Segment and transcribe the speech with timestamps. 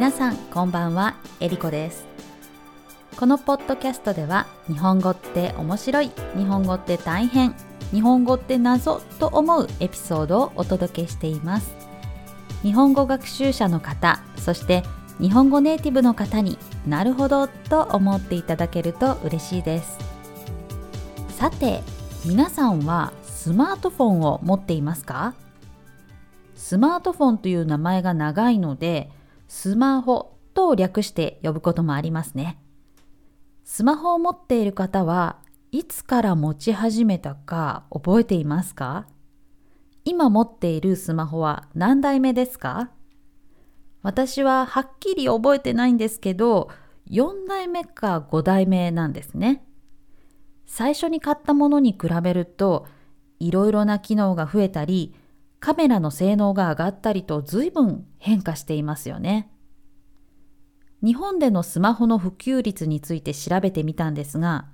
[0.00, 1.16] 皆さんこんばんは。
[1.40, 2.06] えりこです。
[3.18, 7.54] このポッドキャストでは日本語って面白い日本語って大変
[7.92, 11.74] 日本語って謎と思うエピソードをお届けしています。
[12.62, 14.84] 日本語学習者の方そして
[15.20, 16.56] 日本語ネイティブの方に
[16.88, 19.98] なるほどと思っていただけると嬉しいです。
[21.28, 21.82] さて
[22.24, 25.34] 皆さんはスマートフォンを持っていますか？
[26.56, 29.10] スマートフォンという名前が長いので
[29.52, 32.62] スマホと略して呼ぶこともありますね。
[33.64, 35.40] スマホを持っている方は
[35.72, 39.08] いつから持ち始めたか覚えていますか？
[40.04, 42.92] 今持っているスマホは何代目ですか？
[44.02, 46.70] 私ははっきり覚えてないんですけど
[47.10, 49.64] 4代目か5代目なんですね。
[50.64, 52.86] 最初に買ったものに比べると
[53.40, 55.16] いろいろな機能が増えたり
[55.60, 59.50] カメラの性能が上がったりと随分変化していますよね
[61.02, 64.66] 日本でのスマホの普及率について調べてみたんですが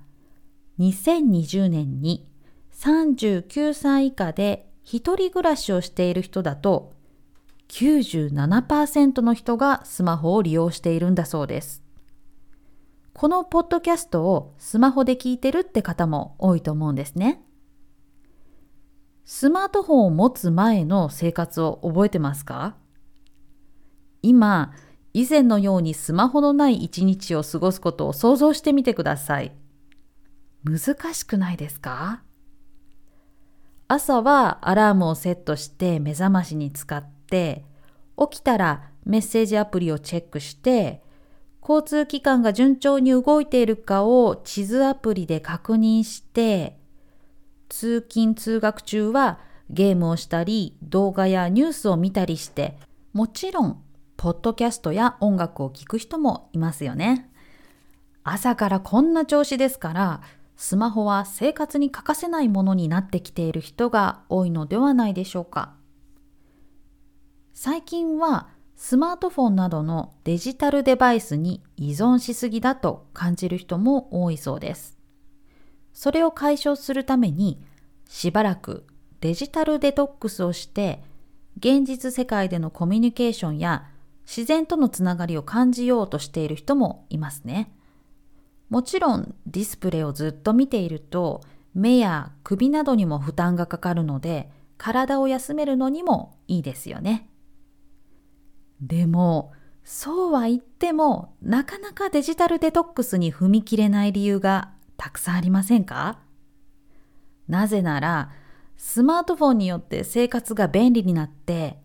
[0.79, 2.27] 2020年に
[2.73, 6.93] 39歳以下で一人暮らしをしている人だと
[7.69, 11.83] 97%の人がスマホを利用しているんだそうです。
[13.13, 17.41] このポッドキャストをスマホで聞いてるって方も多いと思うんですね。
[19.29, 22.77] スマートフォンを持つ前の生活を覚えてますか？
[24.21, 24.71] 今、
[25.13, 29.51] 以前のようにスマホのない一日を過ごすことを想像してみてください。
[30.63, 32.23] 難しくないですか？
[33.89, 37.65] 朝はアラームをセットして目覚ましに使って
[38.17, 41.03] 起きたらメッセージアプリをチェックして
[41.61, 46.79] 交通機関が順調に動いているかを地図アプリで確認して
[47.69, 52.77] 通勤通学中はゲームをしたり動画やニュースを見たりして
[53.13, 53.81] もちろん
[54.15, 57.29] ポッドキャストや音楽を聴く人もいますよね
[58.23, 60.21] 朝からこんな調子ですから
[60.57, 65.75] スマホは生活に欠かせないものになってきている人が多いのではないでしょうか。
[67.53, 74.96] 最近はスマートフォンなどのデジタルデバイスに依存しすぎだと感じる人も多いそうです。
[75.97, 77.59] それを解消するために
[78.07, 78.85] しばらく
[79.19, 81.01] デジタルデトックスをして
[81.57, 83.87] 現実世界でのコミュニケーションや
[84.23, 87.71] 自然とのつながりを感じようとしている人もいますね。
[88.69, 91.41] もちろんディスプレイをずっと見ていると
[91.73, 97.27] 目や首などにも負担がかかるので体を休めるのにもいいですよね。
[98.81, 99.51] でも
[99.83, 106.19] そうは言ってもなかなかデジタルデトックスに踏み切れない理由がたくさんありませんか？
[107.47, 108.31] なぜなら
[108.75, 111.77] スマートフォンによって生活が便利になって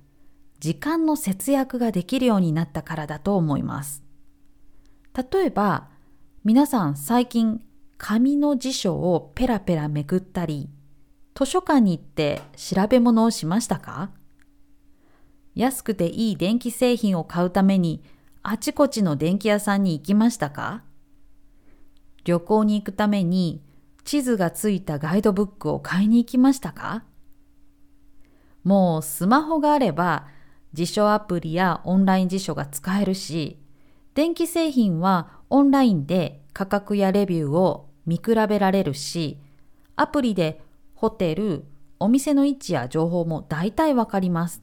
[0.58, 4.02] 時間の節約ができるようになったからだと思います。
[5.14, 5.88] 例えば
[6.44, 7.62] 皆さん最近
[7.98, 10.68] 紙の辞書をペラペラめくったり、
[11.34, 14.10] 図書館に行って調べ物をしましたか？
[15.54, 18.02] 安くていい電気製品を買うために
[18.42, 20.82] あちこちの電気屋さんに行きましたか？
[22.24, 23.62] 旅行に行くために
[24.04, 27.04] 地図がついたガイドブックを買いに行きましたか？
[28.64, 30.26] もうスマホがあれば
[30.72, 33.58] 辞書アプリやオンライン辞書が使えるし、
[34.14, 39.38] 電気製品はオンラインで価格やレビューを見比べられるし、
[39.96, 40.62] アプリで
[40.94, 41.64] ホテル、
[41.98, 44.62] お店の位置や情報も大体わかります。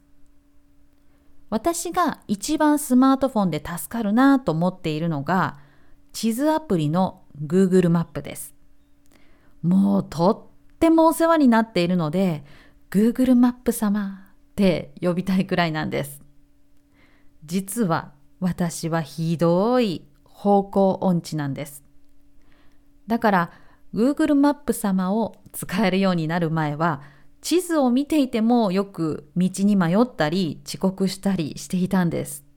[1.48, 5.58] 私が一番スマートフォンで助かるなと思っているのが、
[6.12, 8.54] 地図アプリの Google マップです。
[9.62, 12.44] もうとってもお世話になっているので、
[12.90, 16.22] Google マップ様って呼びたいくらいなんです。
[17.44, 21.84] 実は私はひどい方向音痴なんです。
[23.06, 23.50] だから
[23.94, 27.02] Google マップ様を使えるようになる前は
[27.40, 32.49] 地図を見ていてもよく道に迷ったり遅刻したりしていたんです。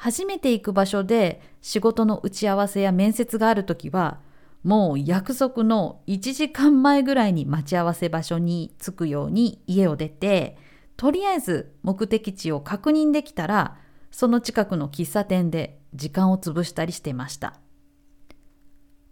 [0.00, 4.20] 初めて行く場所で仕事の打ち合わせや面接があるときは
[4.62, 10.56] もう約束の1時間前ぐらいに待ち合わせ場所に着くように家を出て
[10.96, 13.76] とりあえず目的地を確認できたら
[14.10, 17.60] その近くの喫茶店で時間を潰したりしていました。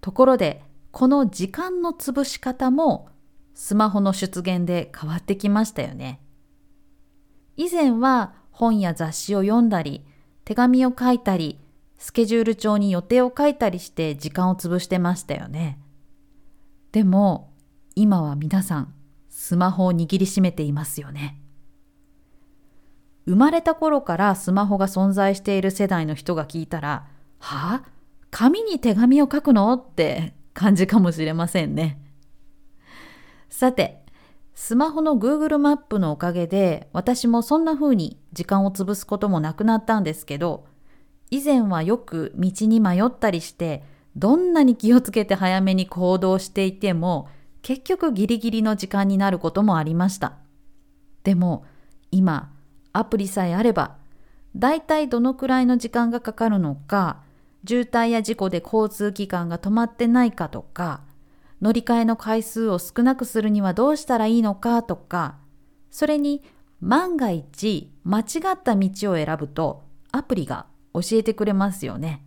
[0.01, 3.09] ところで、この時間の潰し方も
[3.55, 6.21] スマホの出現で変わってきましたよね。
[7.57, 10.05] 以前は本や雑誌を読んだり、
[10.49, 11.59] 手紙を書いたり、
[11.99, 15.79] スケジュール帳に予定を書いたりして時間を潰してましたよね。
[16.91, 17.53] でも、
[17.95, 18.95] 今は皆さん、
[19.29, 21.39] スマホを握りしめていますよね。
[23.27, 27.07] 生まれた頃からスマホが存在している世代の人が聞いたら、
[27.41, 27.83] は？
[27.85, 27.91] あ
[28.31, 29.71] 紙に手紙を書くの？
[29.75, 32.01] って感じかもしれませんね。
[33.51, 34.03] さて、
[34.55, 40.65] スマホの Google マップのおかげで私もそんな風に時間を潰すこともなくなったんですけど、
[41.29, 43.83] 以前はよく道に迷ったりして、
[44.15, 47.29] どんなに気をつけて早めに行動していても、
[47.63, 50.35] 結局ギリギリの時間になることもありました。
[51.25, 51.65] でも、
[52.13, 52.53] 今、
[52.93, 53.97] アプリさえあれば、
[54.55, 57.23] だいたいどのくらいの時間がかかるのか、
[57.67, 61.01] 渋滞や事故で交通機関が止まってないかとか、
[61.61, 65.39] 乗り換えの回数を少なくするにはどうしたらいいのかとか、
[65.91, 66.45] それに
[66.81, 69.83] 万が一間違った道を選ぶと
[70.13, 72.25] アプリが教えてくれますよね。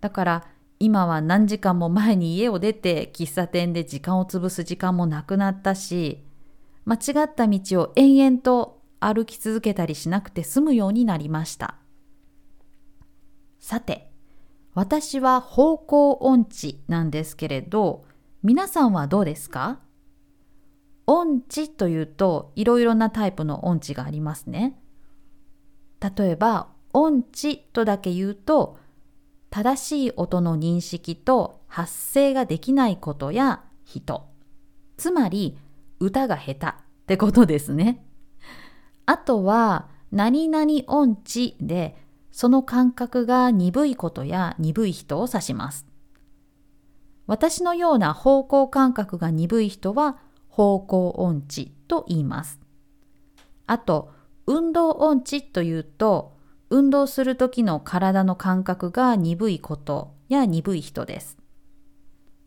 [0.00, 0.44] だから
[0.80, 6.24] 今は何時間も前に家を出て喫茶店で時間を潰す時間もなくなったし、
[6.84, 11.76] 間違った道を延々と歩き続けたりしなくて済むようになりました。
[13.60, 14.10] さて、
[14.74, 18.04] 私は方向音痴なんですけれど、
[18.42, 19.80] 皆さんはどうですか？
[21.06, 24.78] 音痴というといろいろなタイプの音痴がありますね。
[26.00, 28.78] 例えば音痴とだけ言うと
[29.50, 34.26] 正しい音の認識と発声ができないことや人
[34.96, 35.56] つまり
[36.00, 36.72] 歌が下手っ
[37.06, 38.04] てことですね。
[39.06, 41.96] あとは何々音痴で
[42.32, 45.86] その感覚が鈍いことや鈍い人を指します。
[47.26, 50.18] 私のような方向感覚が鈍い人は
[50.54, 52.60] 方向音痴と言います。
[53.66, 54.12] あと、
[54.46, 56.36] 運動音痴というと、
[56.70, 61.38] 運動する時の体の感覚が鈍いことや鈍い人です。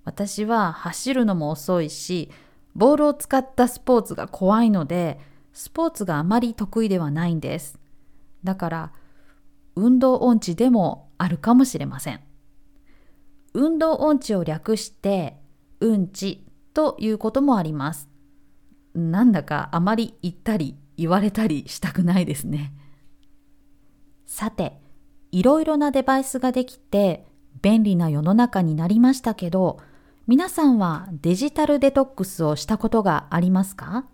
[0.06, 2.32] 私は走るのも遅いし、
[2.76, 5.20] ボールを使ったスポーツが怖いので、
[5.52, 7.78] スポーツがあまり得意ではないんです。
[8.46, 8.94] だから、
[9.76, 12.22] 運動音痴でもあるかもしれません。
[13.54, 15.42] 運動音痴を略して、
[15.82, 16.47] うんち
[16.78, 18.08] ということもあります。
[18.94, 22.72] なんだかあまり言ったり言われたりしたくないですね。
[24.28, 24.80] さて、
[25.32, 27.26] いろいろなデバイスができて
[27.64, 29.80] 便利な世の中になりましたけど、
[30.28, 34.06] 皆さんはデジタルデトックスをしたことがありますか？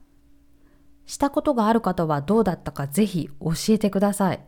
[1.06, 4.40] したことがある方はどうだったかぜひ教えてください。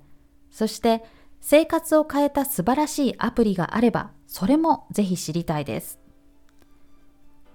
[0.51, 1.03] そして
[1.41, 5.99] 生活を変えた素晴らしいアプリがあれば、それもぜひ知りたいです。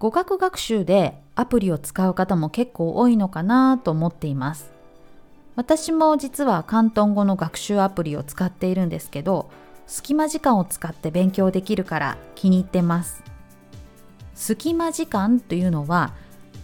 [0.00, 4.72] 語学学習でアプリを使う方も結構多いのかなと思っています。
[5.56, 9.50] 私も実は広東語の学習アプリを使っているんですけど、
[9.86, 13.22] 隙間時間を使って勉強できるから気に入ってます。
[14.34, 16.14] 隙間時間というのは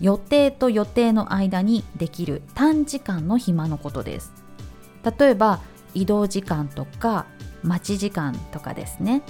[0.00, 4.32] 予定と予定の間にできる短時間の暇のことです。
[5.18, 5.60] 例えば
[5.92, 7.26] 移動時間とか
[7.62, 9.22] 待ち時間とかですね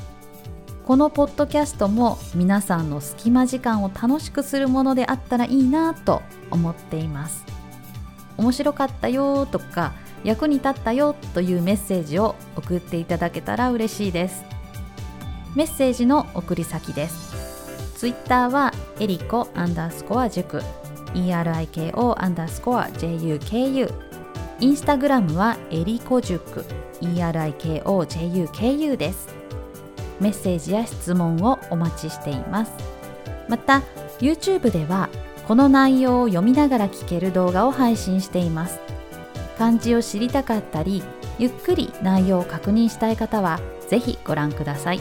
[0.87, 6.23] このポッドキャストも皆さんの隙間時間を楽しくするものであったらいいなと
[6.53, 7.45] 思っています。
[8.37, 14.45] 面白かったよとか役に立ったよというメッセージを送っていただけたら嬉しいです。
[15.57, 17.97] メッセージの送り先です。
[17.97, 20.63] ツイッターはエリコアンダースコア塾。
[21.15, 23.93] ERIKO アンダースコア JUKU
[24.61, 26.65] インスタグラムはえりこ塾。
[27.01, 29.35] ERIKOJUKU です。
[30.21, 32.73] メッセージや質問をお待ちしています。
[33.49, 33.83] また
[34.19, 35.09] YouTube では
[35.47, 38.81] この内容を読みながら聞ける動画を配信しています。
[39.59, 41.03] 漢字を知りたかったり
[41.39, 45.01] ゆっくり内容を確認したい方はぜひご覧ください。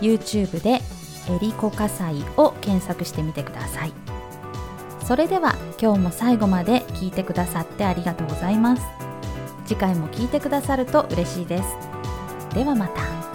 [0.00, 0.80] YouTube で
[1.28, 3.92] えりこ火災を検索してみてください。
[5.04, 8.82] それでは今日も最後まで聞いてくださってありがとうございます。
[9.66, 11.64] 次回も聞いてくださると嬉しいです。
[12.54, 13.29] ではまた。